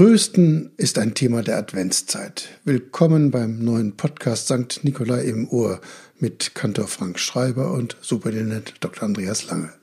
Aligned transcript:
Trösten 0.00 0.70
ist 0.78 0.96
ein 0.96 1.12
Thema 1.12 1.42
der 1.42 1.58
Adventszeit. 1.58 2.48
Willkommen 2.64 3.30
beim 3.30 3.58
neuen 3.58 3.98
Podcast 3.98 4.46
St. 4.46 4.82
Nikolai 4.82 5.24
im 5.24 5.46
Ohr 5.50 5.82
mit 6.18 6.54
Kantor 6.54 6.88
Frank 6.88 7.18
Schreiber 7.18 7.70
und 7.72 7.98
Superintendent 8.00 8.76
Dr. 8.80 9.02
Andreas 9.02 9.44
Lange. 9.50 9.74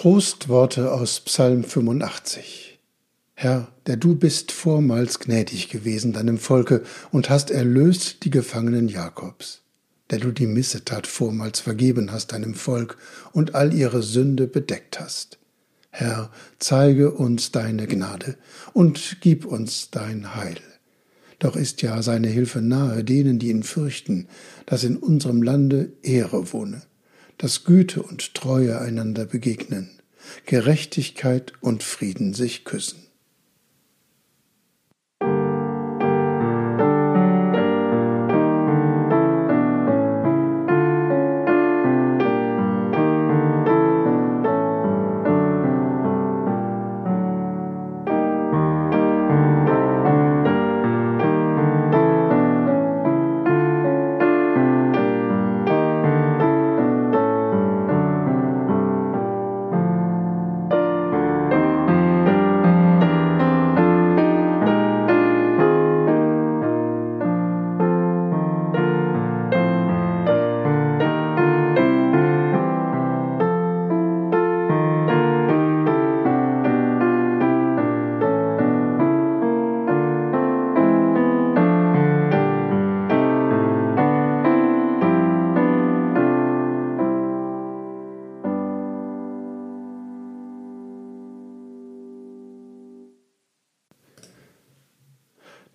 Trostworte 0.00 0.92
aus 0.92 1.20
Psalm 1.20 1.62
85. 1.62 2.80
Herr, 3.34 3.68
der 3.84 3.98
du 3.98 4.14
bist 4.14 4.50
vormals 4.50 5.18
gnädig 5.18 5.68
gewesen 5.68 6.14
deinem 6.14 6.38
Volke 6.38 6.84
und 7.10 7.28
hast 7.28 7.50
erlöst 7.50 8.24
die 8.24 8.30
Gefangenen 8.30 8.88
Jakobs, 8.88 9.60
der 10.08 10.20
du 10.20 10.32
die 10.32 10.46
Missetat 10.46 11.06
vormals 11.06 11.60
vergeben 11.60 12.12
hast 12.12 12.32
deinem 12.32 12.54
Volk 12.54 12.96
und 13.32 13.54
all 13.54 13.74
ihre 13.74 14.02
Sünde 14.02 14.46
bedeckt 14.46 14.98
hast. 14.98 15.38
Herr, 15.90 16.30
zeige 16.58 17.10
uns 17.10 17.52
deine 17.52 17.86
Gnade 17.86 18.38
und 18.72 19.18
gib 19.20 19.44
uns 19.44 19.90
dein 19.90 20.34
Heil. 20.34 20.62
Doch 21.40 21.56
ist 21.56 21.82
ja 21.82 22.00
seine 22.00 22.28
Hilfe 22.28 22.62
nahe 22.62 23.04
denen, 23.04 23.38
die 23.38 23.50
ihn 23.50 23.64
fürchten, 23.64 24.28
dass 24.64 24.82
in 24.82 24.96
unserem 24.96 25.42
Lande 25.42 25.92
Ehre 26.00 26.54
wohne 26.54 26.80
dass 27.40 27.64
Güte 27.64 28.02
und 28.02 28.34
Treue 28.34 28.78
einander 28.82 29.24
begegnen, 29.24 29.88
Gerechtigkeit 30.44 31.54
und 31.62 31.82
Frieden 31.82 32.34
sich 32.34 32.66
küssen. 32.66 33.06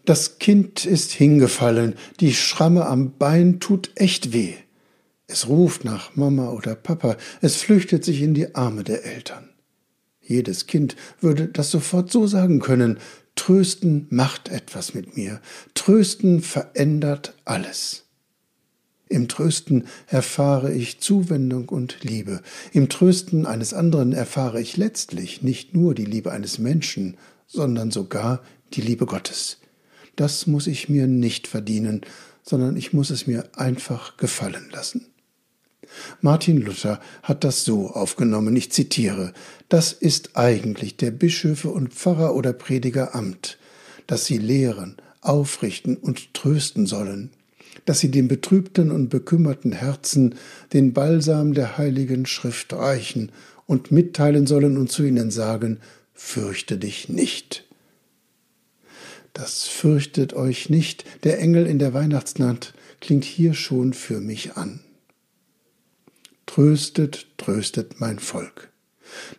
Das 0.06 0.38
Kind 0.38 0.86
ist 0.86 1.12
hingefallen, 1.12 1.96
die 2.20 2.34
Schramme 2.34 2.86
am 2.86 3.18
Bein 3.18 3.60
tut 3.60 3.90
echt 3.96 4.34
weh. 4.34 4.54
Es 5.28 5.48
ruft 5.48 5.84
nach 5.84 6.16
Mama 6.16 6.52
oder 6.52 6.76
Papa, 6.76 7.18
es 7.42 7.56
flüchtet 7.56 8.06
sich 8.06 8.22
in 8.22 8.36
die 8.36 8.54
Arme 8.54 8.84
der 8.84 9.04
Eltern. 9.04 9.50
Jedes 10.22 10.68
Kind 10.68 10.96
würde 11.20 11.48
das 11.48 11.72
sofort 11.72 12.12
so 12.12 12.28
sagen 12.28 12.60
können, 12.60 13.00
Trösten 13.36 14.06
macht 14.12 14.50
etwas 14.50 14.94
mit 14.94 15.18
mir, 15.18 15.42
Trösten 15.74 16.42
verändert 16.42 17.34
alles. 17.44 18.06
Im 19.08 19.28
Trösten 19.28 19.88
erfahre 20.08 20.72
ich 20.72 21.00
Zuwendung 21.00 21.70
und 21.70 22.04
Liebe, 22.04 22.42
im 22.74 22.90
Trösten 22.90 23.46
eines 23.46 23.74
anderen 23.74 24.14
erfahre 24.14 24.62
ich 24.62 24.78
letztlich 24.78 25.42
nicht 25.42 25.76
nur 25.76 25.96
die 25.96 26.06
Liebe 26.06 26.32
eines 26.32 26.60
Menschen, 26.60 27.18
sondern 27.48 27.92
sogar 27.92 28.42
die 28.74 28.82
Liebe 28.82 29.06
Gottes, 29.06 29.60
das 30.16 30.48
muss 30.48 30.68
ich 30.68 30.90
mir 30.90 31.08
nicht 31.08 31.48
verdienen, 31.48 32.02
sondern 32.44 32.78
ich 32.78 32.94
muss 32.94 33.09
es 33.09 33.28
mir 33.28 33.50
einfach 33.56 34.18
gefallen 34.18 34.70
lassen. 34.72 35.08
Martin 36.22 36.62
Luther 36.62 37.00
hat 37.24 37.44
das 37.44 37.64
so 37.64 37.90
aufgenommen, 37.92 38.56
ich 38.56 38.72
zitiere, 38.72 39.34
das 39.70 39.94
ist 39.94 40.36
eigentlich 40.36 40.98
der 40.98 41.12
Bischöfe 41.12 41.70
und 41.70 41.94
Pfarrer 41.94 42.36
oder 42.36 42.53
Prediger 42.53 43.16
Amt, 43.16 43.58
dass 44.08 44.26
sie 44.26 44.38
lehren, 44.38 44.98
aufrichten 45.22 45.96
und 45.96 46.34
trösten 46.34 46.86
sollen, 46.86 47.32
dass 47.86 48.00
sie 48.00 48.12
den 48.12 48.28
betrübten 48.28 48.92
und 48.92 49.09
bekümmerten 49.09 49.72
Herzen 49.72 50.36
den 50.74 50.94
Balsam 50.94 51.53
der 51.53 51.78
heiligen 51.78 52.26
Schrift 52.26 52.74
reichen 52.74 53.32
und 53.66 53.92
mitteilen 53.92 54.47
sollen 54.47 54.78
und 54.78 54.92
zu 54.92 55.03
ihnen 55.03 55.32
sagen, 55.32 55.80
fürchte 56.14 56.78
dich 56.78 57.09
nicht. 57.09 57.65
Das 59.35 59.68
fürchtet 59.68 60.34
euch 60.34 60.70
nicht, 60.70 61.03
der 61.26 61.40
Engel 61.40 61.67
in 61.67 61.78
der 61.78 61.93
Weihnachtsnacht 61.93 62.73
klingt 63.02 63.26
hier 63.26 63.53
schon 63.53 63.91
für 63.91 64.22
mich 64.22 64.55
an. 64.55 64.79
Tröstet, 66.46 67.28
tröstet 67.35 67.99
mein 67.99 68.20
Volk. 68.20 68.72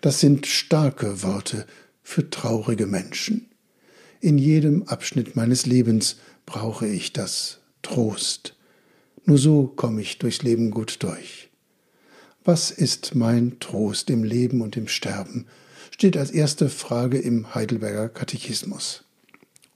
Das 0.02 0.20
sind 0.20 0.46
starke 0.46 1.22
Worte 1.22 1.66
für 2.02 2.28
traurige 2.28 2.86
Menschen. 2.86 3.48
In 4.20 4.36
jedem 4.36 4.82
Abschnitt 4.82 5.34
meines 5.34 5.64
Lebens 5.64 6.16
brauche 6.44 6.86
ich 6.86 7.14
das 7.14 7.60
Trost. 7.80 8.54
Nur 9.24 9.38
so 9.38 9.66
komme 9.66 10.02
ich 10.02 10.18
durchs 10.18 10.42
Leben 10.42 10.72
gut 10.72 11.02
durch. 11.02 11.48
Was 12.44 12.70
ist 12.70 13.14
mein 13.14 13.60
Trost 13.60 14.10
im 14.10 14.24
Leben 14.24 14.60
und 14.60 14.76
im 14.76 14.88
Sterben? 14.88 15.46
steht 15.90 16.18
als 16.18 16.30
erste 16.30 16.68
Frage 16.68 17.16
im 17.16 17.54
Heidelberger 17.54 18.10
Katechismus. 18.10 19.05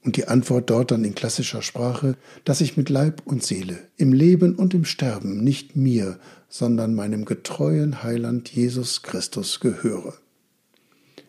Und 0.02 0.16
die 0.16 0.28
Antwort 0.28 0.70
dort 0.70 0.90
dann 0.90 1.04
in 1.04 1.14
klassischer 1.14 1.60
Sprache, 1.60 2.16
dass 2.44 2.62
ich 2.62 2.76
mit 2.76 2.88
Leib 2.88 3.22
und 3.26 3.42
Seele, 3.42 3.78
im 3.96 4.12
Leben 4.12 4.54
und 4.54 4.72
im 4.72 4.86
Sterben 4.86 5.44
nicht 5.44 5.76
mir, 5.76 6.18
sondern 6.48 6.94
meinem 6.94 7.26
getreuen 7.26 8.02
Heiland 8.02 8.48
Jesus 8.48 9.02
Christus 9.02 9.60
gehöre. 9.60 10.14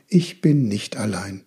Ich 0.07 0.41
bin 0.41 0.68
nicht 0.68 0.97
allein. 0.97 1.41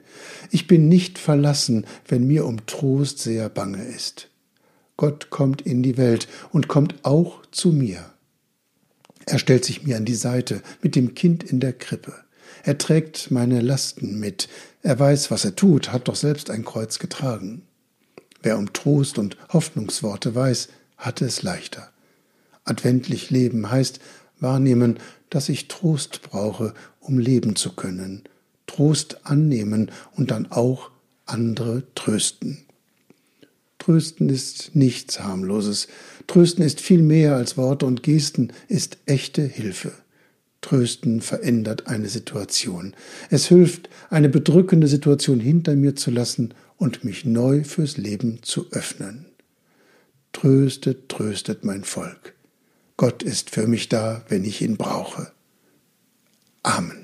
Ich 0.50 0.66
bin 0.66 0.88
nicht 0.88 1.18
verlassen, 1.18 1.86
wenn 2.08 2.26
mir 2.26 2.46
um 2.46 2.64
Trost 2.66 3.18
sehr 3.18 3.48
bange 3.48 3.84
ist. 3.84 4.30
Gott 4.96 5.28
kommt 5.30 5.62
in 5.62 5.82
die 5.82 5.96
Welt 5.96 6.28
und 6.50 6.68
kommt 6.68 7.04
auch 7.04 7.44
zu 7.50 7.72
mir. 7.72 8.10
Er 9.26 9.38
stellt 9.38 9.64
sich 9.64 9.82
mir 9.82 9.96
an 9.96 10.04
die 10.04 10.14
Seite 10.14 10.62
mit 10.82 10.94
dem 10.94 11.14
Kind 11.14 11.42
in 11.42 11.60
der 11.60 11.72
Krippe. 11.72 12.23
Er 12.62 12.78
trägt 12.78 13.30
meine 13.30 13.60
Lasten 13.60 14.18
mit. 14.18 14.48
Er 14.82 14.98
weiß, 14.98 15.30
was 15.30 15.44
er 15.44 15.56
tut, 15.56 15.92
hat 15.92 16.08
doch 16.08 16.16
selbst 16.16 16.50
ein 16.50 16.64
Kreuz 16.64 16.98
getragen. 16.98 17.62
Wer 18.42 18.58
um 18.58 18.72
Trost 18.72 19.18
und 19.18 19.36
Hoffnungsworte 19.52 20.34
weiß, 20.34 20.68
hatte 20.96 21.24
es 21.24 21.42
leichter. 21.42 21.90
Adventlich 22.64 23.30
leben 23.30 23.70
heißt 23.70 24.00
wahrnehmen, 24.40 24.98
dass 25.30 25.48
ich 25.48 25.68
Trost 25.68 26.22
brauche, 26.22 26.74
um 27.00 27.18
leben 27.18 27.56
zu 27.56 27.74
können, 27.74 28.22
Trost 28.66 29.26
annehmen 29.26 29.90
und 30.16 30.30
dann 30.30 30.50
auch 30.50 30.90
andere 31.26 31.82
trösten. 31.94 32.64
Trösten 33.78 34.30
ist 34.30 34.74
nichts 34.74 35.20
harmloses. 35.20 35.88
Trösten 36.26 36.64
ist 36.64 36.80
viel 36.80 37.02
mehr 37.02 37.36
als 37.36 37.56
Worte 37.56 37.84
und 37.84 38.02
Gesten, 38.02 38.52
ist 38.68 38.98
echte 39.04 39.42
Hilfe. 39.42 39.92
Trösten 40.64 41.20
verändert 41.20 41.88
eine 41.88 42.08
Situation. 42.08 42.94
Es 43.28 43.48
hilft, 43.48 43.90
eine 44.08 44.30
bedrückende 44.30 44.88
Situation 44.88 45.38
hinter 45.38 45.76
mir 45.76 45.94
zu 45.94 46.10
lassen 46.10 46.54
und 46.78 47.04
mich 47.04 47.26
neu 47.26 47.64
fürs 47.64 47.98
Leben 47.98 48.42
zu 48.42 48.68
öffnen. 48.70 49.26
Tröstet, 50.32 51.10
tröstet 51.10 51.66
mein 51.66 51.84
Volk. 51.84 52.32
Gott 52.96 53.22
ist 53.22 53.50
für 53.50 53.66
mich 53.66 53.90
da, 53.90 54.24
wenn 54.30 54.42
ich 54.42 54.62
ihn 54.62 54.78
brauche. 54.78 55.32
Amen. 56.62 57.03